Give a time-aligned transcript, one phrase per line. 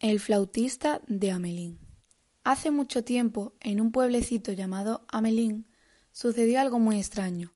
[0.00, 1.78] El flautista de Amelín.
[2.42, 5.68] Hace mucho tiempo, en un pueblecito llamado Amelín,
[6.10, 7.54] sucedió algo muy extraño.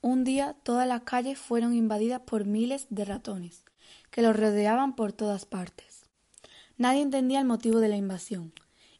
[0.00, 3.64] Un día todas las calles fueron invadidas por miles de ratones
[4.12, 6.06] que los rodeaban por todas partes.
[6.76, 8.52] Nadie entendía el motivo de la invasión,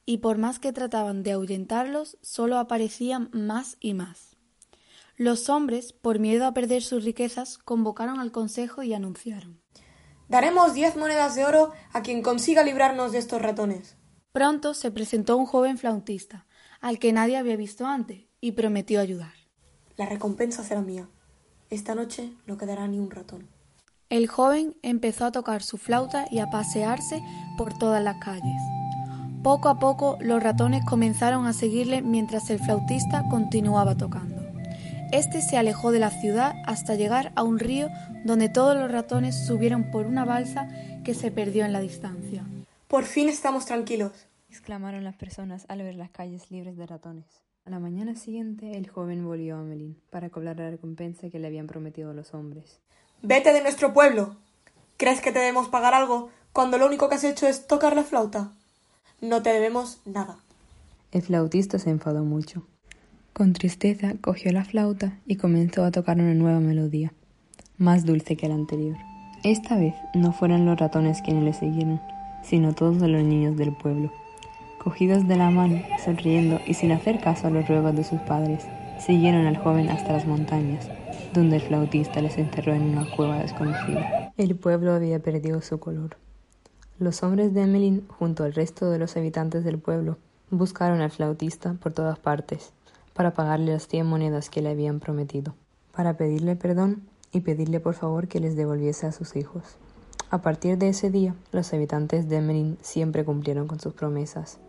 [0.04, 4.36] y por más que trataban de ahuyentarlos, solo aparecían más y más.
[5.16, 9.60] Los hombres, por miedo a perder sus riquezas, convocaron al consejo y anunciaron
[10.28, 13.96] Daremos diez monedas de oro a quien consiga librarnos de estos ratones.
[14.32, 16.46] Pronto se presentó un joven flautista,
[16.80, 19.32] al que nadie había visto antes, y prometió ayudar.
[19.96, 21.08] La recompensa será mía.
[21.70, 23.48] Esta noche no quedará ni un ratón.
[24.10, 27.22] El joven empezó a tocar su flauta y a pasearse
[27.56, 28.62] por todas las calles.
[29.42, 34.37] Poco a poco los ratones comenzaron a seguirle mientras el flautista continuaba tocando.
[35.10, 37.88] Este se alejó de la ciudad hasta llegar a un río
[38.24, 40.68] donde todos los ratones subieron por una balsa
[41.02, 42.44] que se perdió en la distancia.
[42.88, 44.12] Por fin estamos tranquilos,
[44.50, 47.24] exclamaron las personas al ver las calles libres de ratones.
[47.64, 51.46] A la mañana siguiente el joven volvió a Melín para cobrar la recompensa que le
[51.46, 52.78] habían prometido los hombres.
[53.22, 54.36] Vete de nuestro pueblo.
[54.98, 58.04] ¿Crees que te debemos pagar algo cuando lo único que has hecho es tocar la
[58.04, 58.52] flauta?
[59.22, 60.36] No te debemos nada.
[61.12, 62.66] El flautista se enfadó mucho.
[63.38, 67.12] Con tristeza cogió la flauta y comenzó a tocar una nueva melodía,
[67.76, 68.96] más dulce que la anterior.
[69.44, 72.00] Esta vez no fueron los ratones quienes le siguieron,
[72.42, 74.12] sino todos los niños del pueblo.
[74.82, 78.66] Cogidos de la mano, sonriendo y sin hacer caso a los ruegos de sus padres,
[78.98, 80.88] siguieron al joven hasta las montañas,
[81.32, 84.32] donde el flautista les enterró en una cueva desconocida.
[84.36, 86.16] El pueblo había perdido su color.
[86.98, 90.18] Los hombres de Emmeline, junto al resto de los habitantes del pueblo,
[90.50, 92.72] buscaron al flautista por todas partes
[93.18, 95.56] para pagarle las cien monedas que le habían prometido,
[95.90, 97.02] para pedirle perdón
[97.32, 99.76] y pedirle por favor que les devolviese a sus hijos.
[100.30, 104.60] A partir de ese día, los habitantes de Emmeline siempre cumplieron con sus promesas.